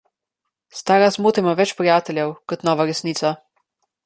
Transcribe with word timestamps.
Stara 0.77 1.09
zmota 1.17 1.43
ima 1.43 1.53
več 1.59 1.75
prijateljev 1.83 2.35
kot 2.53 2.67
nova 2.71 2.89
resnica. 2.91 3.37